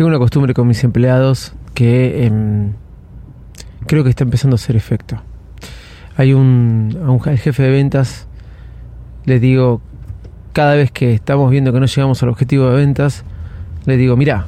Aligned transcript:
Tengo 0.00 0.08
una 0.08 0.18
costumbre 0.18 0.54
con 0.54 0.66
mis 0.66 0.82
empleados 0.82 1.52
que 1.74 2.24
em, 2.24 2.72
creo 3.86 4.02
que 4.02 4.08
está 4.08 4.24
empezando 4.24 4.54
a 4.54 4.56
hacer 4.56 4.74
efecto. 4.74 5.20
Hay 6.16 6.32
un, 6.32 6.98
a 7.04 7.10
un 7.10 7.20
jefe 7.20 7.62
de 7.62 7.68
ventas, 7.68 8.26
le 9.26 9.38
digo, 9.40 9.82
cada 10.54 10.74
vez 10.74 10.90
que 10.90 11.12
estamos 11.12 11.50
viendo 11.50 11.70
que 11.74 11.80
no 11.80 11.84
llegamos 11.84 12.22
al 12.22 12.30
objetivo 12.30 12.70
de 12.70 12.76
ventas, 12.76 13.24
le 13.84 13.98
digo, 13.98 14.16
mira, 14.16 14.46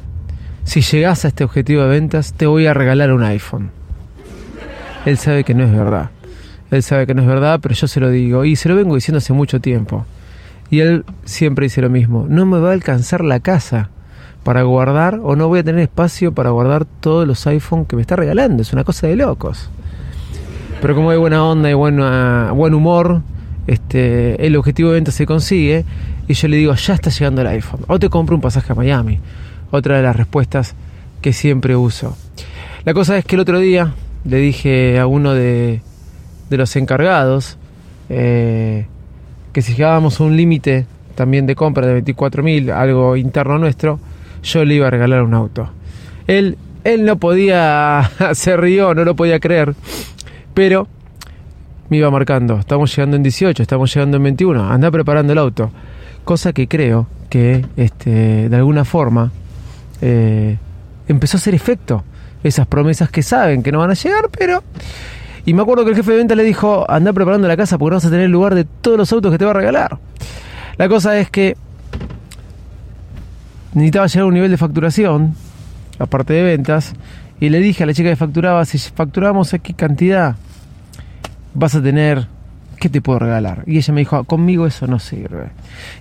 si 0.65 0.80
llegas 0.80 1.27
a 1.27 1.28
este 1.28 1.45
objetivo 1.45 1.83
de 1.83 1.89
ventas, 1.89 2.33
te 2.33 2.47
voy 2.47 2.64
a 2.64 2.73
regalar 2.73 3.12
un 3.12 3.23
iPhone. 3.23 3.73
Él 5.05 5.19
sabe 5.19 5.45
que 5.45 5.53
no 5.53 5.64
es 5.64 5.70
verdad. 5.70 6.09
Él 6.70 6.83
sabe 6.83 7.06
que 7.06 7.12
no 7.12 7.20
es 7.20 7.28
verdad, 7.28 7.61
pero 7.62 7.75
yo 7.75 7.87
se 7.89 8.00
lo 8.00 8.09
digo. 8.09 8.47
Y 8.47 8.56
se 8.56 8.70
lo 8.70 8.75
vengo 8.75 8.95
diciendo 8.95 9.19
hace 9.19 9.34
mucho 9.34 9.61
tiempo. 9.61 10.06
Y 10.70 10.80
él 10.80 11.05
siempre 11.27 11.66
dice 11.66 11.83
lo 11.83 11.91
mismo. 11.91 12.25
No 12.27 12.47
me 12.47 12.59
va 12.59 12.70
a 12.70 12.73
alcanzar 12.73 13.23
la 13.23 13.41
casa 13.41 13.91
para 14.45 14.62
guardar 14.62 15.20
o 15.23 15.37
no 15.37 15.48
voy 15.48 15.60
a 15.60 15.64
tener 15.64 15.80
espacio 15.82 16.32
para 16.32 16.50
guardar 16.50 16.84
todos 16.84 17.27
los 17.27 17.47
iPhones 17.47 17.86
que 17.86 17.97
me 17.97 18.03
está 18.03 18.16
regalando. 18.16 18.62
Es 18.62 18.72
una 18.72 18.84
cosa 18.84 19.06
de 19.06 19.16
locos. 19.16 19.70
Pero 20.80 20.94
como 20.94 21.11
hay 21.11 21.19
buena 21.19 21.44
onda 21.44 21.70
y 21.70 21.75
buen 21.75 22.75
humor, 22.75 23.22
este, 23.66 24.44
el 24.44 24.56
objetivo 24.56 24.91
de 24.91 24.94
venta 24.97 25.12
se 25.12 25.27
consigue 25.27 25.84
y 26.27 26.34
yo 26.34 26.48
le 26.48 26.56
digo, 26.56 26.75
ya 26.75 26.94
está 26.94 27.11
llegando 27.11 27.41
el 27.42 27.47
iPhone. 27.47 27.81
O 27.86 27.98
te 27.98 28.08
compro 28.08 28.34
un 28.34 28.42
pasaje 28.42 28.72
a 28.72 28.75
Miami. 28.75 29.20
Otra 29.70 29.97
de 29.97 30.03
las 30.03 30.16
respuestas 30.16 30.75
que 31.20 31.33
siempre 31.33 31.77
uso. 31.77 32.16
La 32.84 32.94
cosa 32.94 33.16
es 33.16 33.25
que 33.25 33.36
el 33.36 33.41
otro 33.42 33.61
día 33.61 33.94
le 34.25 34.38
dije 34.38 34.98
a 34.98 35.06
uno 35.06 35.34
de, 35.34 35.83
de 36.50 36.56
los 36.56 36.75
encargados 36.77 37.59
eh, 38.09 38.86
que 39.53 39.62
si 39.62 39.75
llegábamos 39.75 40.20
a 40.20 40.25
un 40.25 40.36
límite 40.36 40.86
también 41.14 41.47
de 41.47 41.55
compra 41.55 41.86
de 41.86 42.03
24.000, 42.05 42.70
algo 42.72 43.16
interno 43.16 43.59
nuestro, 43.59 44.00
yo 44.42 44.64
le 44.64 44.74
iba 44.74 44.86
a 44.86 44.90
regalar 44.90 45.22
un 45.22 45.34
auto. 45.34 45.70
Él, 46.26 46.56
él 46.84 47.04
no 47.04 47.16
podía, 47.16 48.10
se 48.32 48.56
rió, 48.56 48.94
no 48.94 49.04
lo 49.04 49.16
podía 49.16 49.40
creer, 49.40 49.74
pero 50.54 50.88
me 51.88 51.98
iba 51.98 52.10
marcando, 52.10 52.58
estamos 52.58 52.94
llegando 52.94 53.16
en 53.16 53.22
18, 53.22 53.62
estamos 53.62 53.92
llegando 53.94 54.16
en 54.16 54.22
21, 54.22 54.70
anda 54.70 54.90
preparando 54.90 55.32
el 55.32 55.38
auto. 55.38 55.70
Cosa 56.24 56.52
que 56.52 56.68
creo 56.68 57.06
que 57.28 57.64
este, 57.76 58.48
de 58.48 58.56
alguna 58.56 58.84
forma 58.84 59.32
eh, 60.00 60.56
empezó 61.08 61.36
a 61.36 61.40
hacer 61.40 61.54
efecto. 61.54 62.04
Esas 62.42 62.66
promesas 62.66 63.10
que 63.10 63.22
saben 63.22 63.62
que 63.62 63.70
no 63.70 63.78
van 63.78 63.90
a 63.90 63.94
llegar, 63.94 64.28
pero... 64.36 64.62
Y 65.44 65.54
me 65.54 65.62
acuerdo 65.62 65.84
que 65.84 65.90
el 65.90 65.96
jefe 65.96 66.12
de 66.12 66.18
venta 66.18 66.34
le 66.34 66.44
dijo, 66.44 66.84
anda 66.88 67.12
preparando 67.12 67.48
la 67.48 67.56
casa 67.56 67.78
porque 67.78 67.90
no 67.90 67.96
vas 67.96 68.04
a 68.04 68.10
tener 68.10 68.30
lugar 68.30 68.54
de 68.54 68.64
todos 68.64 68.96
los 68.96 69.12
autos 69.12 69.32
que 69.32 69.38
te 69.38 69.44
va 69.44 69.50
a 69.50 69.54
regalar. 69.54 69.98
La 70.76 70.88
cosa 70.88 71.18
es 71.18 71.30
que 71.30 71.56
necesitaba 73.75 74.06
llegar 74.06 74.23
a 74.23 74.27
un 74.27 74.34
nivel 74.34 74.51
de 74.51 74.56
facturación, 74.56 75.34
aparte 75.98 76.33
de 76.34 76.42
ventas, 76.42 76.95
y 77.41 77.48
le 77.48 77.59
dije 77.61 77.83
a 77.83 77.87
la 77.87 77.95
chica 77.95 78.09
que 78.09 78.17
facturaba, 78.17 78.65
si 78.65 78.78
facturamos 78.78 79.53
aquí 79.55 79.73
cantidad, 79.73 80.37
vas 81.55 81.75
a 81.75 81.82
tener, 81.82 82.27
¿qué 82.78 82.88
te 82.88 83.00
puedo 83.00 83.19
regalar? 83.19 83.65
Y 83.66 83.78
ella 83.78 83.94
me 83.94 84.00
dijo, 84.00 84.22
conmigo 84.25 84.66
eso 84.66 84.87
no 84.87 84.99
sirve. 84.99 85.49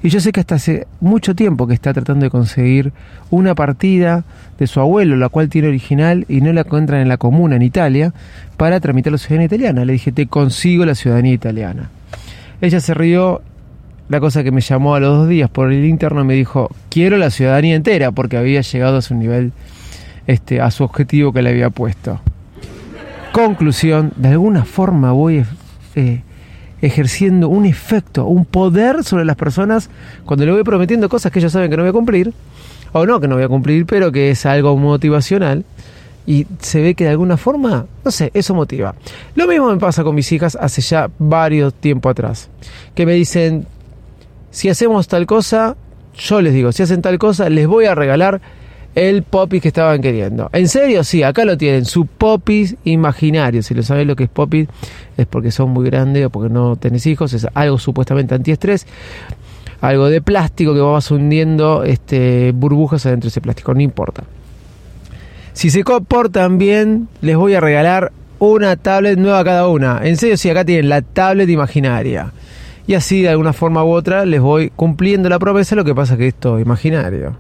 Y 0.04 0.10
yo 0.10 0.20
sé 0.20 0.32
que 0.32 0.40
hasta 0.40 0.56
hace 0.56 0.88
mucho 1.00 1.34
tiempo 1.36 1.68
que 1.68 1.74
está 1.74 1.94
tratando 1.94 2.26
de 2.26 2.30
conseguir 2.30 2.94
una 3.30 3.56
partida 3.56 4.24
de 4.60 4.68
su 4.68 4.80
abuelo, 4.80 5.16
la 5.16 5.30
cual 5.30 5.50
tiene 5.50 5.70
original 5.70 6.26
y 6.30 6.42
no 6.42 6.54
la 6.54 6.62
encuentran 6.62 7.02
en 7.02 7.08
la 7.08 7.18
comuna 7.18 7.56
en 7.56 7.64
Italia, 7.64 8.14
para 8.58 8.80
tramitar 8.80 9.12
la 9.12 9.18
ciudadanía 9.18 9.48
italiana. 9.48 9.86
Le 9.86 9.94
dije, 9.94 10.12
te 10.12 10.28
consigo 10.28 10.86
la 10.86 10.94
ciudadanía 10.94 11.34
italiana. 11.34 11.90
Ella 12.62 12.80
se 12.80 12.94
rió 12.94 13.42
la 14.12 14.20
cosa 14.20 14.44
que 14.44 14.52
me 14.52 14.60
llamó 14.60 14.94
a 14.94 15.00
los 15.00 15.20
dos 15.20 15.30
días 15.30 15.50
por 15.50 15.72
el 15.72 15.86
interno 15.86 16.26
me 16.26 16.34
dijo, 16.34 16.70
quiero 16.90 17.16
la 17.16 17.30
ciudadanía 17.32 17.76
entera, 17.76 18.12
porque 18.12 18.36
había 18.36 18.60
llegado 18.60 18.98
a 18.98 19.02
su 19.02 19.16
nivel, 19.16 19.54
este, 20.28 20.60
a 20.60 20.70
su 20.70 20.84
objetivo 20.84 21.32
que 21.32 21.42
le 21.42 21.50
había 21.50 21.70
puesto. 21.70 22.20
Conclusión, 23.32 24.12
de 24.18 24.28
alguna 24.28 24.66
forma 24.66 25.14
voy 25.14 25.46
eh, 25.96 26.24
ejerciendo 26.82 27.48
un 27.48 27.66
efecto, 27.66 28.26
un 28.26 28.44
poder 28.44 29.06
sobre 29.06 29.24
las 29.24 29.38
personas 29.38 29.90
cuando 30.26 30.46
le 30.46 30.52
voy 30.52 30.64
prometiendo 30.64 31.08
cosas 31.08 31.32
que 31.32 31.40
ellos 31.40 31.54
saben 31.54 31.70
que 31.70 31.78
no 31.78 31.84
voy 31.84 31.92
a 31.92 31.94
cumplir, 31.94 32.34
o 32.92 33.06
no 33.06 33.22
que 33.22 33.30
no 33.30 33.36
voy 33.36 33.46
a 33.46 33.48
cumplir, 33.48 33.86
pero 33.86 34.12
que 34.12 34.32
es 34.32 34.46
algo 34.46 34.76
motivacional. 34.76 35.64
Y 36.28 36.48
se 36.60 36.82
ve 36.82 36.96
que 36.96 37.06
de 37.06 37.12
alguna 37.12 37.38
forma, 37.38 37.86
no 38.04 38.12
sé, 38.12 38.30
eso 38.34 38.54
motiva. 38.54 38.94
Lo 39.36 39.48
mismo 39.48 39.72
me 39.72 39.78
pasa 39.78 40.04
con 40.04 40.14
mis 40.14 40.30
hijas 40.34 40.58
hace 40.60 40.82
ya 40.82 41.10
varios 41.18 41.74
tiempo 41.74 42.10
atrás. 42.10 42.50
Que 42.94 43.06
me 43.06 43.14
dicen, 43.14 43.66
si 44.52 44.70
hacemos 44.70 45.08
tal 45.08 45.26
cosa, 45.26 45.76
yo 46.16 46.42
les 46.42 46.54
digo, 46.54 46.72
si 46.72 46.84
hacen 46.84 47.02
tal 47.02 47.18
cosa, 47.18 47.50
les 47.50 47.68
voy 47.68 47.86
a 47.86 47.96
regalar 47.96 48.42
el 48.96 49.24
popis 49.24 49.62
que 49.62 49.70
estaban 49.70 50.02
queriendo. 50.02 50.50
¿En 50.52 50.68
serio? 50.68 51.04
Sí, 51.04 51.24
acá 51.24 51.46
lo 51.46 51.58
tienen, 51.58 51.86
su 51.86 52.06
popis 52.06 52.76
imaginario. 52.84 53.64
Si 53.64 53.74
lo 53.74 53.84
sabes 53.84 54.06
lo 54.06 54.16
que 54.16 54.26
es 54.26 54.30
popis, 54.30 54.68
es 55.18 55.26
porque 55.26 55.52
son 55.52 55.70
muy 55.70 55.86
grandes 55.86 56.26
o 56.26 56.30
porque 56.30 56.54
no 56.54 56.76
tenés 56.76 57.06
hijos, 57.08 57.34
es 57.34 57.48
algo 57.54 57.80
supuestamente 57.80 58.36
antiestrés. 58.36 58.86
Algo 59.80 60.10
de 60.10 60.22
plástico 60.22 60.74
que 60.74 60.82
vas 60.82 61.10
hundiendo 61.10 61.84
este, 61.84 62.52
burbujas 62.52 63.06
adentro 63.06 63.28
de 63.28 63.30
ese 63.30 63.42
plástico, 63.42 63.74
no 63.74 63.82
importa. 63.82 64.24
Si 65.54 65.70
se 65.70 65.84
comportan 65.84 66.58
bien, 66.58 67.08
les 67.22 67.36
voy 67.36 67.56
a 67.56 67.62
regalar 67.62 68.12
una 68.38 68.76
tablet 68.76 69.18
nueva 69.18 69.44
cada 69.44 69.68
una. 69.70 70.02
En 70.04 70.18
serio, 70.18 70.38
sí, 70.38 70.50
acá 70.50 70.66
tienen 70.66 70.90
la 70.90 71.02
tablet 71.02 71.50
imaginaria 71.50 72.32
y 72.88 72.94
así 72.96 73.22
de 73.22 73.30
alguna 73.30 73.54
forma 73.54 73.84
u 73.84 73.92
otra 73.92 74.26
les 74.26 74.42
voy 74.42 74.72
cumpliendo 74.76 75.30
la 75.30 75.40
promesa, 75.40 75.76
lo 75.76 75.84
que 75.84 75.96
pasa 75.96 76.18
que 76.18 76.28
esto 76.28 76.58
es 76.58 76.66
imaginario. 76.66 77.38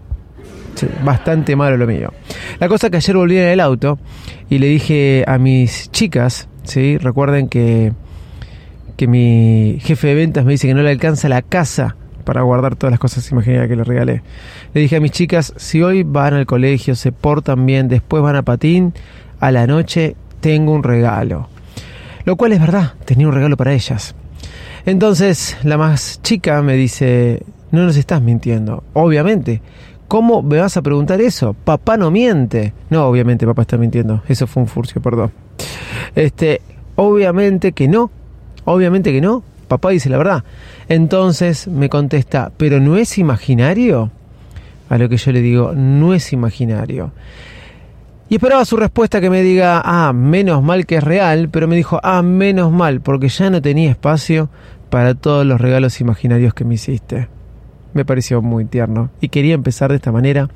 bastante 1.04 1.56
malo 1.56 1.78
lo 1.78 1.88
mío. 1.88 2.12
La 2.60 2.68
cosa 2.68 2.90
que 2.90 2.98
ayer 2.98 3.16
volví 3.16 3.38
en 3.38 3.48
el 3.48 3.60
auto 3.60 4.00
y 4.50 4.60
le 4.60 4.68
dije 4.68 5.24
a 5.28 5.38
mis 5.38 5.92
chicas, 5.92 6.48
¿sí? 6.64 6.98
recuerden 6.98 7.50
que, 7.50 7.94
que 8.98 9.08
mi 9.08 9.78
jefe 9.82 10.08
de 10.08 10.16
ventas 10.16 10.46
me 10.46 10.54
dice 10.54 10.68
que 10.68 10.74
no 10.74 10.82
le 10.82 10.92
alcanza 10.92 11.30
la 11.30 11.42
casa 11.42 11.96
para 12.24 12.42
guardar 12.42 12.76
todas 12.76 12.92
las 12.92 13.00
cosas 13.00 13.30
imaginarias 13.32 13.68
que 13.68 13.76
le 13.76 13.84
regalé. 13.84 14.22
Le 14.74 14.82
dije 14.82 14.96
a 14.96 15.00
mis 15.00 15.12
chicas, 15.12 15.54
si 15.58 15.82
hoy 15.82 16.04
van 16.04 16.34
al 16.34 16.46
colegio, 16.46 16.96
se 16.96 17.12
portan 17.12 17.66
bien, 17.66 17.88
después 17.88 18.24
van 18.24 18.36
a 18.36 18.44
patín, 18.44 18.94
a 19.40 19.52
la 19.52 19.68
noche 19.68 20.16
tengo 20.40 20.72
un 20.72 20.84
regalo. 20.84 21.50
Lo 22.26 22.36
cual 22.36 22.54
es 22.54 22.60
verdad, 22.60 22.94
tenía 23.06 23.28
un 23.28 23.34
regalo 23.34 23.58
para 23.58 23.74
ellas. 23.74 24.16
Entonces 24.86 25.58
la 25.64 25.78
más 25.78 26.22
chica 26.22 26.62
me 26.62 26.74
dice, 26.74 27.44
no 27.72 27.86
nos 27.86 27.98
estás 27.98 28.22
mintiendo. 28.22 28.84
Obviamente. 28.94 29.62
¿Cómo 30.08 30.42
me 30.42 30.60
vas 30.60 30.76
a 30.76 30.82
preguntar 30.82 31.22
eso? 31.22 31.54
Papá 31.54 31.96
no 31.96 32.12
miente. 32.12 32.74
No, 32.90 33.06
obviamente 33.06 33.46
papá 33.46 33.62
está 33.62 33.78
mintiendo. 33.78 34.22
Eso 34.28 34.46
fue 34.46 34.62
un 34.62 34.68
furcio, 34.68 35.02
perdón. 35.02 35.32
Este, 36.16 36.62
obviamente 36.98 37.72
que 37.72 37.88
no. 37.88 38.12
Obviamente 38.66 39.14
que 39.14 39.22
no. 39.22 39.42
Papá 39.70 39.92
dice 39.92 40.10
la 40.10 40.18
verdad. 40.18 40.44
Entonces 40.90 41.70
me 41.70 41.88
contesta, 41.88 42.52
¿pero 42.58 42.82
no 42.82 42.98
es 42.98 43.18
imaginario? 43.18 44.12
A 44.90 44.98
lo 44.98 45.08
que 45.08 45.16
yo 45.16 45.32
le 45.32 45.42
digo, 45.42 45.72
no 45.74 46.14
es 46.14 46.34
imaginario. 46.34 47.14
Y 48.28 48.36
esperaba 48.36 48.66
su 48.66 48.76
respuesta 48.76 49.22
que 49.22 49.30
me 49.30 49.42
diga, 49.42 49.82
ah, 49.84 50.12
menos 50.12 50.62
mal 50.62 50.86
que 50.86 50.98
es 50.98 51.04
real, 51.06 51.48
pero 51.50 51.70
me 51.70 51.78
dijo, 51.78 52.02
ah, 52.04 52.22
menos 52.22 52.72
mal, 52.74 53.00
porque 53.00 53.30
ya 53.30 53.50
no 53.50 53.62
tenía 53.62 53.92
espacio 53.92 54.50
para 54.92 55.16
todos 55.16 55.46
los 55.46 55.60
regalos 55.60 56.02
imaginarios 56.02 56.54
que 56.54 56.66
me 56.66 56.76
hiciste. 56.76 57.30
Me 57.94 58.06
pareció 58.06 58.42
muy 58.42 58.66
tierno 58.66 59.10
y 59.22 59.30
quería 59.30 59.56
empezar 59.56 59.90
de 59.90 59.96
esta 59.96 60.12
manera 60.12 60.50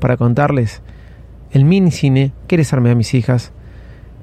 para 0.00 0.16
contarles 0.16 0.80
el 1.52 1.66
mini 1.66 1.90
cine 1.90 2.32
que 2.48 2.56
les 2.56 2.72
armé 2.72 2.90
a 2.90 2.94
mis 2.94 3.12
hijas 3.12 3.52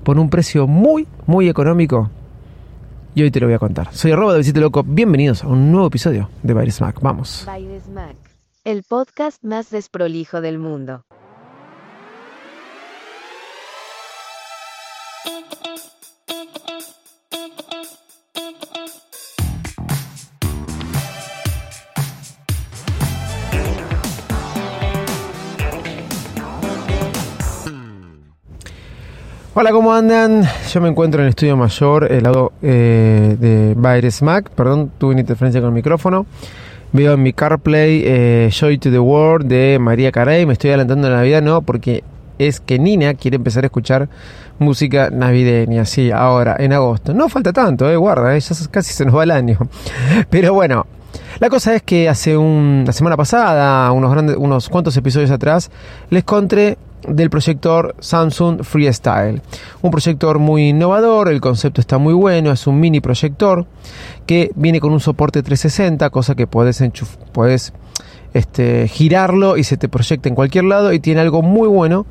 por 0.04 0.20
un 0.20 0.32
precio 0.32 0.66
muy, 0.68 1.08
muy 1.28 1.48
económico. 1.48 2.10
Y 3.14 3.22
hoy 3.22 3.32
te 3.32 3.40
lo 3.40 3.46
voy 3.46 3.54
a 3.54 3.60
contar. 3.60 3.94
Soy 3.94 4.12
arroba 4.12 4.34
de 4.34 4.40
Visite 4.40 4.60
Loco. 4.60 4.84
Bienvenidos 4.84 5.44
a 5.44 5.48
un 5.48 5.72
nuevo 5.72 5.88
episodio 5.88 6.30
de 6.42 6.54
Baile 6.54 6.72
Smack. 6.72 7.00
Vamos. 7.02 7.44
Baile 7.46 7.80
Smack, 7.80 8.16
el 8.64 8.82
podcast 8.82 9.44
más 9.44 9.70
desprolijo 9.70 10.42
del 10.42 10.58
mundo. 10.58 11.06
Hola, 29.62 29.74
¿cómo 29.74 29.94
andan? 29.94 30.48
Yo 30.72 30.80
me 30.80 30.88
encuentro 30.88 31.20
en 31.20 31.26
el 31.26 31.32
estudio 31.32 31.58
mayor, 31.58 32.10
el 32.10 32.24
lado 32.24 32.54
eh, 32.62 33.36
de 33.38 33.74
Baires 33.76 34.22
Mac. 34.22 34.50
Perdón, 34.52 34.90
tuve 34.98 35.12
una 35.12 35.20
interferencia 35.20 35.60
con 35.60 35.72
el 35.72 35.74
micrófono. 35.74 36.26
Veo 36.94 37.16
en 37.16 37.22
mi 37.22 37.34
CarPlay 37.34 38.04
eh, 38.06 38.50
Joy 38.54 38.78
to 38.78 38.90
the 38.90 39.00
World 39.00 39.48
de 39.48 39.78
María 39.78 40.14
Carey. 40.14 40.46
Me 40.46 40.54
estoy 40.54 40.70
adelantando 40.70 41.08
a 41.08 41.10
Navidad, 41.10 41.42
no, 41.42 41.62
porque 41.62 42.06
es 42.38 42.62
que 42.62 42.80
Nina 42.80 43.16
quiere 43.16 43.36
empezar 43.36 43.66
a 43.66 43.68
escuchar 43.68 44.08
música 44.60 45.10
navideña, 45.10 45.84
sí, 45.84 46.10
ahora, 46.10 46.56
en 46.58 46.72
agosto. 46.72 47.14
No 47.14 47.28
falta 47.28 47.52
tanto, 47.52 47.90
eh, 47.90 47.98
guarda, 47.98 48.38
eh, 48.38 48.40
ya 48.40 48.56
casi 48.72 48.94
se 48.94 49.04
nos 49.04 49.14
va 49.14 49.24
el 49.24 49.32
año. 49.32 49.58
Pero 50.30 50.54
bueno, 50.54 50.86
la 51.40 51.50
cosa 51.50 51.76
es 51.76 51.82
que 51.82 52.08
hace 52.08 52.38
un, 52.38 52.86
la 52.88 52.94
semana 52.94 53.18
pasada, 53.18 53.92
unos, 53.92 54.10
grandes, 54.10 54.38
unos 54.38 54.70
cuantos 54.70 54.96
episodios 54.96 55.32
atrás, 55.32 55.70
les 56.10 56.24
conté 56.24 56.78
del 57.08 57.30
proyector 57.30 57.96
Samsung 58.00 58.64
Freestyle. 58.64 59.42
Un 59.82 59.92
proyector 59.92 60.40
muy 60.40 60.70
innovador, 60.70 61.30
el 61.30 61.42
concepto 61.42 61.82
está 61.82 61.98
muy 61.98 62.14
bueno, 62.14 62.52
es 62.52 62.68
un 62.68 62.80
mini 62.80 63.00
proyector 63.02 63.66
que 64.26 64.52
viene 64.56 64.80
con 64.80 64.92
un 64.92 65.00
soporte 65.00 65.42
360, 65.42 66.10
cosa 66.10 66.36
que 66.36 66.48
puedes, 66.48 66.84
puedes 67.32 67.74
este, 68.34 68.88
girarlo 68.88 69.58
y 69.58 69.64
se 69.64 69.78
te 69.78 69.90
proyecta 69.90 70.30
en 70.30 70.36
cualquier 70.36 70.66
lado 70.66 70.94
y 70.94 71.00
tiene 71.00 71.22
algo 71.22 71.42
muy 71.42 71.68
bueno 71.68 72.06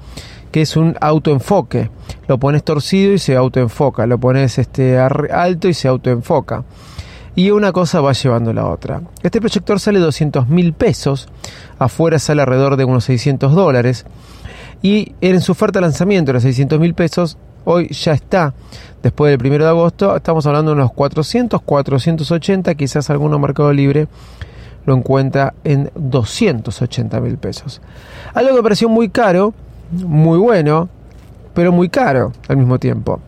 que 0.50 0.62
es 0.62 0.76
un 0.76 0.96
autoenfoque. 1.00 1.90
Lo 2.26 2.38
pones 2.38 2.64
torcido 2.64 3.12
y 3.12 3.18
se 3.18 3.36
autoenfoca, 3.36 4.06
lo 4.06 4.18
pones 4.18 4.58
este, 4.58 4.98
alto 4.98 5.68
y 5.68 5.74
se 5.74 5.88
autoenfoca. 5.88 6.64
Y 7.34 7.50
una 7.50 7.70
cosa 7.70 8.00
va 8.00 8.12
llevando 8.12 8.52
la 8.52 8.66
otra. 8.66 9.02
Este 9.22 9.40
proyector 9.40 9.78
sale 9.78 10.00
200 10.00 10.48
mil 10.48 10.72
pesos, 10.72 11.28
afuera 11.78 12.18
sale 12.18 12.42
alrededor 12.42 12.76
de 12.76 12.84
unos 12.84 13.04
600 13.04 13.54
dólares 13.54 14.06
y 14.82 15.14
en 15.20 15.40
su 15.40 15.52
oferta 15.52 15.78
de 15.78 15.82
lanzamiento 15.82 16.30
era 16.30 16.40
600 16.40 16.78
mil 16.78 16.94
pesos, 16.94 17.36
hoy 17.64 17.88
ya 17.88 18.12
está, 18.12 18.54
después 19.02 19.36
del 19.36 19.46
1 19.46 19.64
de 19.64 19.70
agosto, 19.70 20.16
estamos 20.16 20.46
hablando 20.46 20.70
de 20.72 20.78
unos 20.78 20.92
400, 20.92 21.60
480, 21.62 22.74
quizás 22.74 23.10
alguno 23.10 23.38
Mercado 23.38 23.72
Libre 23.72 24.08
lo 24.86 24.96
encuentra 24.96 25.54
en 25.64 25.90
280 25.94 27.20
mil 27.20 27.36
pesos. 27.36 27.80
Algo 28.32 28.56
que 28.56 28.62
pareció 28.62 28.88
muy 28.88 29.10
caro, 29.10 29.52
muy 29.92 30.38
bueno, 30.38 30.88
pero 31.52 31.72
muy 31.72 31.88
caro 31.88 32.32
al 32.48 32.56
mismo 32.56 32.78
tiempo. 32.78 33.20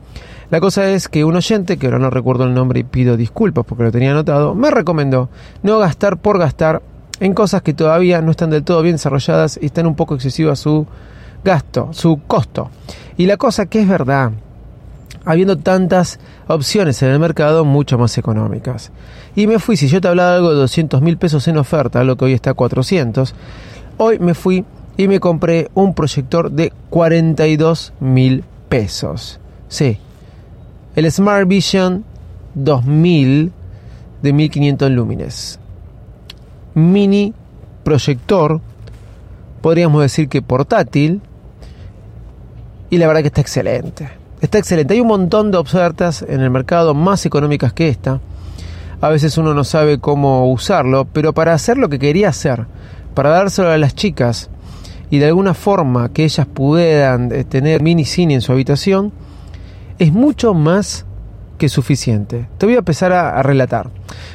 La 0.50 0.58
cosa 0.58 0.88
es 0.90 1.08
que 1.08 1.24
un 1.24 1.36
oyente, 1.36 1.76
que 1.76 1.86
ahora 1.86 1.98
no 1.98 2.10
recuerdo 2.10 2.44
el 2.44 2.54
nombre 2.54 2.80
y 2.80 2.84
pido 2.84 3.16
disculpas 3.16 3.64
porque 3.64 3.84
lo 3.84 3.92
tenía 3.92 4.10
anotado, 4.10 4.54
me 4.54 4.70
recomendó 4.70 5.28
no 5.62 5.78
gastar 5.78 6.16
por 6.16 6.38
gastar 6.38 6.82
en 7.20 7.34
cosas 7.34 7.62
que 7.62 7.74
todavía 7.74 8.22
no 8.22 8.30
están 8.30 8.50
del 8.50 8.64
todo 8.64 8.82
bien 8.82 8.94
desarrolladas 8.94 9.58
y 9.60 9.66
están 9.66 9.86
un 9.86 9.94
poco 9.94 10.14
excesivas 10.14 10.58
su 10.58 10.86
gasto, 11.44 11.90
su 11.92 12.20
costo. 12.26 12.70
Y 13.16 13.26
la 13.26 13.36
cosa 13.36 13.66
que 13.66 13.80
es 13.80 13.88
verdad, 13.88 14.32
habiendo 15.24 15.56
tantas 15.58 16.18
opciones 16.48 17.02
en 17.02 17.10
el 17.10 17.18
mercado 17.18 17.64
mucho 17.64 17.98
más 17.98 18.16
económicas. 18.18 18.90
Y 19.36 19.46
me 19.46 19.58
fui, 19.58 19.76
si 19.76 19.88
yo 19.88 20.00
te 20.00 20.08
hablaba 20.08 20.30
de 20.30 20.36
algo 20.36 20.50
de 20.50 20.56
200 20.56 21.02
mil 21.02 21.16
pesos 21.16 21.46
en 21.48 21.58
oferta, 21.58 22.04
lo 22.04 22.16
que 22.16 22.26
hoy 22.26 22.32
está 22.32 22.50
a 22.50 22.54
400, 22.54 23.34
hoy 23.98 24.18
me 24.18 24.34
fui 24.34 24.64
y 24.96 25.08
me 25.08 25.20
compré 25.20 25.70
un 25.74 25.94
proyector 25.94 26.50
de 26.50 26.72
42 26.90 27.92
mil 28.00 28.44
pesos. 28.68 29.40
Sí, 29.68 29.98
el 30.96 31.10
Smart 31.10 31.46
Vision 31.46 32.04
2000 32.54 33.52
de 34.22 34.32
1500 34.32 34.90
lúmenes. 34.90 35.58
Mini 36.74 37.34
proyector, 37.84 38.60
podríamos 39.60 40.02
decir 40.02 40.28
que 40.28 40.42
portátil, 40.42 41.20
y 42.90 42.98
la 42.98 43.06
verdad 43.06 43.22
que 43.22 43.28
está 43.28 43.40
excelente. 43.40 44.10
Está 44.40 44.58
excelente. 44.58 44.94
Hay 44.94 45.00
un 45.00 45.06
montón 45.06 45.50
de 45.50 45.58
ofertas 45.58 46.22
en 46.22 46.40
el 46.40 46.50
mercado 46.50 46.92
más 46.94 47.24
económicas 47.24 47.72
que 47.72 47.88
esta. 47.88 48.20
A 49.00 49.08
veces 49.08 49.38
uno 49.38 49.54
no 49.54 49.64
sabe 49.64 49.98
cómo 49.98 50.50
usarlo, 50.50 51.06
pero 51.06 51.32
para 51.32 51.54
hacer 51.54 51.78
lo 51.78 51.88
que 51.88 51.98
quería 51.98 52.28
hacer, 52.28 52.66
para 53.14 53.30
dárselo 53.30 53.70
a 53.70 53.78
las 53.78 53.94
chicas 53.94 54.50
y 55.08 55.18
de 55.18 55.26
alguna 55.26 55.54
forma 55.54 56.12
que 56.12 56.24
ellas 56.24 56.46
puedan 56.46 57.32
eh, 57.32 57.44
tener 57.44 57.82
mini 57.82 58.04
cine 58.04 58.34
en 58.34 58.40
su 58.40 58.52
habitación, 58.52 59.12
es 59.98 60.12
mucho 60.12 60.54
más 60.54 61.06
que 61.58 61.68
suficiente. 61.68 62.48
Te 62.58 62.66
voy 62.66 62.76
a 62.76 62.78
empezar 62.78 63.12
a, 63.12 63.42
relatar. 63.42 63.90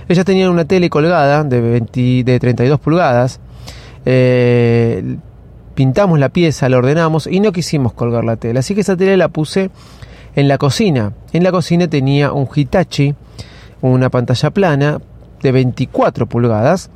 Ellas 0.07 0.25
tenían 0.25 0.50
una 0.50 0.66
tele 0.66 0.90
colgada 0.90 1.44
de, 1.44 1.60
20, 1.60 2.24
de 2.24 2.40
32 2.40 2.80
pulgadas. 2.80 3.40
Eh, 4.06 5.18
pintamos 5.75 6.18
la 6.18 6.30
pieza, 6.30 6.69
la 6.69 6.77
ordenamos 6.77 7.27
y 7.27 7.39
no 7.39 7.51
quisimos 7.51 7.94
colgar 7.94 8.24
la 8.24 8.38
tela. 8.38 8.62
Así 8.62 8.74
que 8.74 8.81
esa 8.81 8.98
tela 8.98 9.16
la 9.18 9.27
puse 9.27 9.69
en 10.36 10.48
la 10.48 10.57
cocina. 10.57 11.13
En 11.33 11.44
la 11.44 11.51
cocina 11.51 11.88
tenía 11.88 12.31
un 12.31 12.48
Hitachi, 12.54 13.13
una 13.81 14.10
pantalla 14.10 14.50
plana 14.50 15.00
de 15.44 15.51
24 15.51 16.25
pulgadas, 16.25 16.89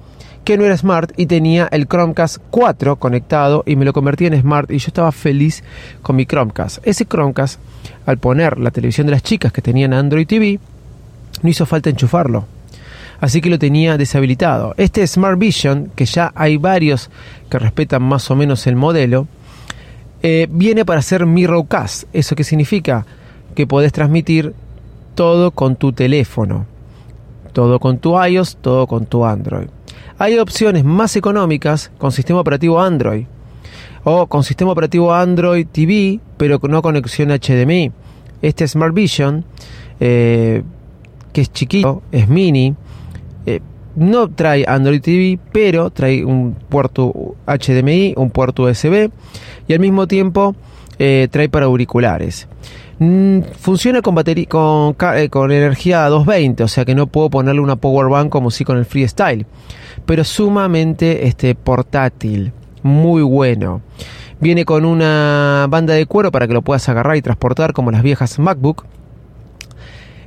que 0.43 0.57
no 0.57 0.65
era 0.65 0.75
smart 0.75 1.11
y 1.17 1.27
tenía 1.27 1.67
el 1.71 1.87
Chromecast 1.87 2.37
4 2.49 2.95
conectado 2.95 3.63
y 3.67 3.75
me 3.75 3.85
lo 3.85 3.93
convertí 3.93 4.25
en 4.25 4.39
smart 4.39 4.71
y 4.71 4.79
yo 4.79 4.87
estaba 4.87 5.11
feliz 5.11 5.63
con 6.01 6.15
mi 6.15 6.25
Chromecast. 6.25 6.79
Ese 6.87 7.05
Chromecast, 7.05 7.59
al 8.05 8.17
poner 8.17 8.57
la 8.57 8.71
televisión 8.71 9.05
de 9.05 9.11
las 9.11 9.23
chicas 9.23 9.51
que 9.51 9.61
tenían 9.61 9.93
Android 9.93 10.25
TV, 10.25 10.59
no 11.43 11.49
hizo 11.49 11.65
falta 11.65 11.89
enchufarlo 11.89 12.58
así 13.21 13.41
que 13.41 13.49
lo 13.49 13.59
tenía 13.59 13.97
deshabilitado. 13.97 14.73
Este 14.77 15.05
Smart 15.05 15.37
Vision, 15.37 15.91
que 15.95 16.05
ya 16.05 16.31
hay 16.35 16.57
varios 16.57 17.09
que 17.49 17.59
respetan 17.59 18.03
más 18.03 18.29
o 18.31 18.35
menos 18.35 18.67
el 18.67 18.75
modelo, 18.75 19.27
eh, 20.21 20.47
viene 20.49 20.85
para 20.85 20.99
hacer 20.99 21.25
Mirrorcast. 21.25 22.03
¿Eso 22.13 22.35
qué 22.35 22.43
significa? 22.43 23.05
Que 23.55 23.67
podés 23.67 23.91
transmitir 23.91 24.53
todo 25.15 25.51
con 25.51 25.75
tu 25.75 25.91
teléfono, 25.93 26.65
todo 27.53 27.79
con 27.79 27.99
tu 27.99 28.21
iOS, 28.21 28.57
todo 28.61 28.87
con 28.87 29.05
tu 29.05 29.25
Android. 29.25 29.67
Hay 30.17 30.37
opciones 30.37 30.83
más 30.83 31.15
económicas 31.15 31.91
con 31.97 32.11
sistema 32.11 32.41
operativo 32.41 32.81
Android 32.81 33.25
o 34.03 34.27
con 34.27 34.43
sistema 34.43 34.71
operativo 34.71 35.13
Android 35.13 35.65
TV, 35.71 36.19
pero 36.37 36.59
no 36.63 36.81
conexión 36.81 37.29
HDMI. 37.29 37.91
Este 38.41 38.67
Smart 38.67 38.93
Vision, 38.93 39.45
eh, 39.99 40.63
que 41.31 41.41
es 41.41 41.51
chiquito, 41.51 42.01
es 42.11 42.27
mini, 42.27 42.75
eh, 43.45 43.59
no 43.95 44.29
trae 44.29 44.65
Android 44.67 45.01
TV, 45.01 45.39
pero 45.51 45.89
trae 45.89 46.23
un 46.23 46.55
puerto 46.69 47.35
HDMI, 47.45 48.13
un 48.17 48.29
puerto 48.29 48.63
USB 48.63 49.09
y 49.67 49.73
al 49.73 49.79
mismo 49.79 50.07
tiempo 50.07 50.55
eh, 50.97 51.27
trae 51.31 51.49
para 51.49 51.65
auriculares. 51.65 52.47
Mm, 52.99 53.41
funciona 53.57 54.01
con, 54.01 54.13
batería, 54.13 54.45
con, 54.47 54.95
eh, 55.51 55.57
energía 55.57 56.05
220, 56.07 56.63
o 56.63 56.67
sea 56.67 56.83
que 56.85 56.95
no 56.95 57.07
puedo 57.07 57.29
ponerle 57.29 57.61
una 57.61 57.77
power 57.77 58.09
bank 58.09 58.29
como 58.29 58.51
si 58.51 58.65
con 58.65 58.77
el 58.77 58.85
freestyle, 58.85 59.45
pero 60.05 60.23
sumamente 60.23 61.27
este, 61.27 61.55
portátil, 61.55 62.51
muy 62.83 63.21
bueno. 63.21 63.81
Viene 64.41 64.65
con 64.65 64.85
una 64.85 65.67
banda 65.69 65.93
de 65.93 66.05
cuero 66.05 66.31
para 66.31 66.47
que 66.47 66.53
lo 66.53 66.61
puedas 66.61 66.87
agarrar 66.87 67.17
y 67.17 67.21
transportar 67.21 67.73
como 67.73 67.91
las 67.91 68.03
viejas 68.03 68.39
MacBook 68.39 68.85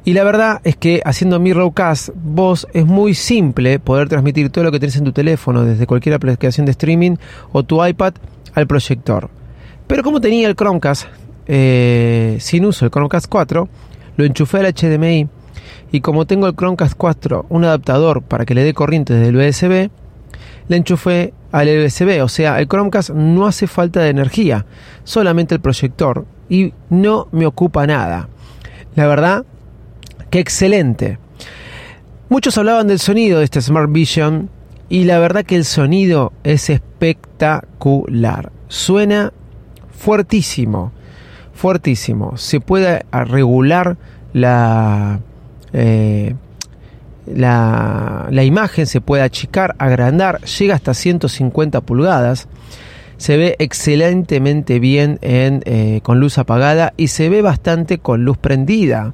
y 0.05 0.15
la 0.15 0.25
verdad 0.25 0.61
es 0.65 0.77
que 0.77 1.01
haciendo 1.05 1.39
Mirrorcast, 1.39 2.11
vos 2.15 2.67
es 2.73 2.85
muy 2.85 3.15
simple 3.15 3.79
poder 3.79 4.09
transmitir 4.09 4.51
todo 4.51 4.65
lo 4.65 4.73
que 4.73 4.81
tenés 4.81 4.97
en 4.97 5.05
tu 5.05 5.13
teléfono 5.13 5.65
desde 5.65 5.87
cualquier 5.87 6.17
aplicación 6.17 6.67
de 6.67 6.73
streaming 6.73 7.17
o 7.53 7.63
tu 7.63 7.85
iPad 7.85 8.15
al 8.55 8.67
proyector. 8.67 9.31
Pero 9.87 10.03
como 10.03 10.21
tenía 10.21 10.49
el 10.49 10.57
Chromecast 10.57 11.07
eh, 11.47 12.37
sin 12.41 12.65
uso, 12.65 12.85
el 12.85 12.91
Chromecast 12.91 13.27
4, 13.29 13.69
lo 14.17 14.25
enchufé 14.25 14.59
al 14.59 14.75
HDMI 14.75 15.29
y 15.93 16.01
como 16.01 16.27
tengo 16.27 16.49
el 16.49 16.57
Chromecast 16.57 16.95
4, 16.97 17.47
un 17.49 17.65
adaptador 17.65 18.23
para 18.23 18.45
que 18.45 18.55
le 18.55 18.65
dé 18.65 18.75
corriente 18.75 19.15
desde 19.15 19.29
el 19.29 19.37
USB, 19.37 19.91
le 20.67 20.77
enchufé 20.77 21.33
al 21.53 21.69
USB, 21.69 22.25
o 22.25 22.29
sea, 22.29 22.59
el 22.59 22.67
Chromecast 22.67 23.11
no 23.11 23.47
hace 23.47 23.69
falta 23.69 24.01
de 24.01 24.09
energía, 24.09 24.67
solamente 25.05 25.55
el 25.55 25.61
proyector 25.61 26.27
y 26.49 26.73
no 26.91 27.29
me 27.31 27.47
ocupa 27.47 27.87
nada. 27.87 28.29
La 28.97 29.07
verdad 29.07 29.45
Qué 30.33 30.39
excelente. 30.39 31.19
Muchos 32.31 32.57
hablaban 32.57 32.89
del 32.89 32.99
sonido 32.99 33.41
de 33.41 33.45
este 33.45 33.61
Smart 33.61 33.93
Vision 33.93 34.49
y 34.89 35.05
la 35.05 35.19
verdad 35.19 35.45
que 35.45 35.57
el 35.57 35.67
sonido 35.67 36.33
es 36.43 36.71
espectacular. 36.71 38.51
Suena 38.67 39.35
fuertísimo, 39.91 40.91
fuertísimo. 41.53 42.39
Se 42.39 42.61
puede 42.61 43.05
regular 43.13 43.99
la, 44.33 45.21
eh, 45.75 46.35
la, 47.27 48.29
la, 48.31 48.45
imagen, 48.45 48.87
se 48.87 49.03
puede 49.03 49.25
achicar, 49.25 49.77
agrandar, 49.77 50.41
llega 50.45 50.77
hasta 50.77 50.95
150 50.95 51.83
pulgadas. 51.83 52.49
Se 53.19 53.37
ve 53.37 53.55
excelentemente 53.59 54.81
bien 54.81 55.19
en, 55.21 55.63
eh, 55.67 56.01
con 56.03 56.21
luz 56.21 56.39
apagada 56.39 56.95
y 56.97 57.09
se 57.09 57.29
ve 57.29 57.43
bastante 57.43 57.99
con 57.99 58.25
luz 58.25 58.39
prendida 58.39 59.13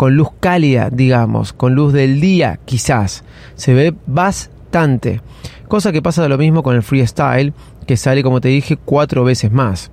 con 0.00 0.16
luz 0.16 0.28
cálida, 0.40 0.88
digamos, 0.90 1.52
con 1.52 1.74
luz 1.74 1.92
del 1.92 2.22
día, 2.22 2.58
quizás. 2.64 3.22
Se 3.54 3.74
ve 3.74 3.92
bastante. 4.06 5.20
Cosa 5.68 5.92
que 5.92 6.00
pasa 6.00 6.26
lo 6.26 6.38
mismo 6.38 6.62
con 6.62 6.74
el 6.74 6.82
freestyle, 6.82 7.52
que 7.86 7.98
sale, 7.98 8.22
como 8.22 8.40
te 8.40 8.48
dije, 8.48 8.78
cuatro 8.82 9.24
veces 9.24 9.52
más. 9.52 9.90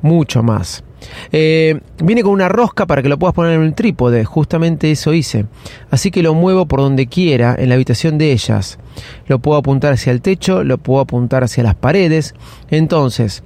Mucho 0.00 0.42
más. 0.42 0.82
Eh, 1.30 1.78
viene 2.02 2.22
con 2.22 2.32
una 2.32 2.48
rosca 2.48 2.86
para 2.86 3.02
que 3.02 3.10
lo 3.10 3.18
puedas 3.18 3.34
poner 3.34 3.52
en 3.52 3.60
un 3.60 3.74
trípode, 3.74 4.24
justamente 4.24 4.90
eso 4.90 5.12
hice. 5.12 5.44
Así 5.90 6.10
que 6.10 6.22
lo 6.22 6.32
muevo 6.32 6.64
por 6.64 6.80
donde 6.80 7.06
quiera 7.06 7.54
en 7.58 7.68
la 7.68 7.74
habitación 7.74 8.16
de 8.16 8.32
ellas. 8.32 8.78
Lo 9.26 9.40
puedo 9.40 9.58
apuntar 9.58 9.92
hacia 9.92 10.10
el 10.12 10.22
techo, 10.22 10.64
lo 10.64 10.78
puedo 10.78 11.02
apuntar 11.02 11.44
hacia 11.44 11.64
las 11.64 11.74
paredes. 11.74 12.34
Entonces, 12.70 13.42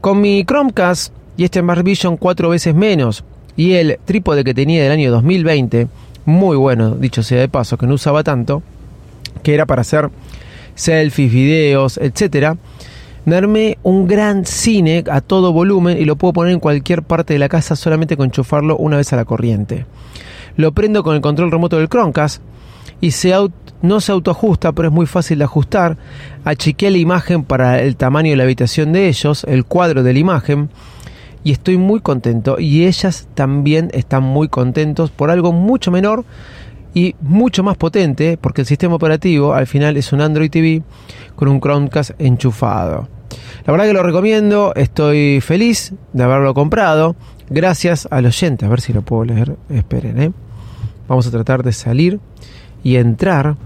con 0.00 0.18
mi 0.22 0.46
Chromecast 0.46 1.12
y 1.36 1.44
este 1.44 1.60
Smart 1.60 1.82
Vision 1.82 2.16
cuatro 2.16 2.48
veces 2.48 2.74
menos 2.74 3.22
y 3.56 3.74
el 3.74 3.98
trípode 4.04 4.44
que 4.44 4.54
tenía 4.54 4.82
del 4.82 4.92
año 4.92 5.10
2020, 5.10 5.88
muy 6.24 6.56
bueno, 6.56 6.92
dicho 6.92 7.22
sea 7.22 7.40
de 7.40 7.48
paso, 7.48 7.76
que 7.76 7.86
no 7.86 7.94
usaba 7.94 8.22
tanto, 8.22 8.62
que 9.42 9.54
era 9.54 9.66
para 9.66 9.82
hacer 9.82 10.10
selfies, 10.74 11.32
videos, 11.32 11.98
etcétera 11.98 12.56
me 13.24 13.36
armé 13.36 13.78
un 13.82 14.08
gran 14.08 14.44
cine 14.44 15.04
a 15.08 15.20
todo 15.20 15.52
volumen 15.52 15.98
y 15.98 16.04
lo 16.04 16.16
puedo 16.16 16.32
poner 16.32 16.52
en 16.52 16.60
cualquier 16.60 17.02
parte 17.02 17.34
de 17.34 17.38
la 17.38 17.48
casa 17.48 17.76
solamente 17.76 18.16
con 18.16 18.26
enchufarlo 18.26 18.76
una 18.76 18.96
vez 18.96 19.12
a 19.12 19.16
la 19.16 19.24
corriente. 19.24 19.86
Lo 20.56 20.72
prendo 20.72 21.02
con 21.02 21.14
el 21.14 21.20
control 21.20 21.50
remoto 21.50 21.78
del 21.78 21.88
Chromecast 21.88 22.42
y 23.00 23.12
se 23.12 23.32
no 23.80 24.00
se 24.00 24.12
autoajusta, 24.12 24.72
pero 24.72 24.88
es 24.88 24.94
muy 24.94 25.06
fácil 25.06 25.38
de 25.38 25.44
ajustar. 25.44 25.96
Achiqué 26.44 26.90
la 26.90 26.98
imagen 26.98 27.44
para 27.44 27.80
el 27.80 27.96
tamaño 27.96 28.30
de 28.30 28.36
la 28.36 28.44
habitación 28.44 28.92
de 28.92 29.08
ellos, 29.08 29.44
el 29.48 29.64
cuadro 29.64 30.02
de 30.02 30.12
la 30.12 30.18
imagen, 30.18 30.68
y 31.44 31.52
estoy 31.52 31.78
muy 31.78 32.00
contento. 32.00 32.58
Y 32.58 32.84
ellas 32.86 33.28
también 33.34 33.90
están 33.92 34.22
muy 34.22 34.48
contentos 34.48 35.10
por 35.10 35.30
algo 35.30 35.52
mucho 35.52 35.90
menor 35.90 36.24
y 36.94 37.14
mucho 37.20 37.62
más 37.62 37.76
potente, 37.76 38.38
porque 38.40 38.62
el 38.62 38.66
sistema 38.66 38.94
operativo 38.94 39.54
al 39.54 39.66
final 39.66 39.96
es 39.96 40.12
un 40.12 40.20
Android 40.20 40.50
TV 40.50 40.82
con 41.34 41.48
un 41.48 41.60
Chromecast 41.60 42.12
enchufado. 42.18 43.08
La 43.64 43.72
verdad 43.72 43.86
que 43.86 43.92
lo 43.92 44.02
recomiendo, 44.02 44.72
estoy 44.74 45.40
feliz 45.40 45.94
de 46.12 46.22
haberlo 46.22 46.52
comprado. 46.54 47.16
Gracias 47.48 48.06
al 48.10 48.26
oyente, 48.26 48.66
a 48.66 48.68
ver 48.68 48.80
si 48.80 48.92
lo 48.92 49.02
puedo 49.02 49.24
leer. 49.24 49.56
Esperen, 49.70 50.20
¿eh? 50.20 50.32
Vamos 51.08 51.26
a 51.26 51.30
tratar 51.30 51.62
de 51.62 51.72
salir 51.72 52.20
y 52.82 52.96
entrar 52.96 53.56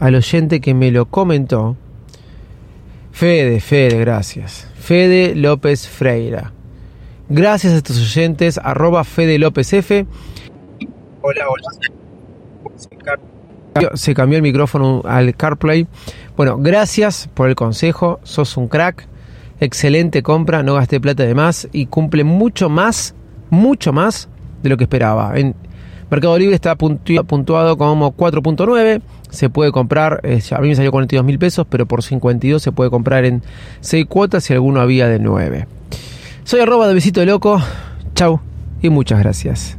al 0.00 0.14
oyente 0.14 0.60
que 0.60 0.74
me 0.74 0.90
lo 0.90 1.06
comentó. 1.06 1.76
Fede, 3.12 3.60
Fede, 3.60 3.98
gracias. 3.98 4.66
Fede 4.74 5.34
López 5.34 5.88
Freira. 5.88 6.52
Gracias 7.28 7.72
a 7.72 7.76
estos 7.76 7.98
oyentes, 7.98 8.58
arroba 8.62 9.04
Fede 9.04 9.38
López 9.38 9.72
F. 9.72 10.06
Hola, 11.22 11.44
hola 11.48 11.94
se 13.94 14.14
cambió 14.14 14.36
el 14.36 14.42
micrófono 14.42 15.02
al 15.04 15.34
CarPlay. 15.34 15.86
Bueno, 16.36 16.58
gracias 16.58 17.28
por 17.32 17.48
el 17.48 17.54
consejo, 17.54 18.20
sos 18.22 18.56
un 18.56 18.68
crack, 18.68 19.06
excelente 19.60 20.22
compra, 20.22 20.62
no 20.62 20.74
gasté 20.74 21.00
plata 21.00 21.24
de 21.24 21.34
más 21.34 21.68
y 21.72 21.86
cumple 21.86 22.24
mucho 22.24 22.68
más, 22.68 23.14
mucho 23.50 23.92
más 23.92 24.28
de 24.62 24.68
lo 24.70 24.76
que 24.76 24.84
esperaba. 24.84 25.38
En 25.38 25.54
Mercado 26.10 26.38
Libre 26.38 26.54
está 26.54 26.76
puntuado 26.76 27.76
como 27.76 28.16
4.9, 28.16 29.02
se 29.30 29.50
puede 29.50 29.72
comprar, 29.72 30.20
eh, 30.22 30.40
a 30.52 30.60
mí 30.60 30.68
me 30.68 30.74
salió 30.76 30.92
42 30.92 31.24
mil 31.24 31.38
pesos, 31.38 31.66
pero 31.68 31.86
por 31.86 32.02
52 32.02 32.62
se 32.62 32.72
puede 32.72 32.90
comprar 32.90 33.24
en 33.24 33.42
6 33.80 34.06
cuotas 34.06 34.44
si 34.44 34.52
alguno 34.52 34.80
había 34.80 35.08
de 35.08 35.18
9. 35.18 35.66
Soy 36.44 36.60
arroba 36.60 36.86
de 36.86 36.94
besito 36.94 37.24
loco, 37.24 37.58
chau 38.14 38.38
y 38.82 38.90
muchas 38.90 39.18
gracias. 39.18 39.78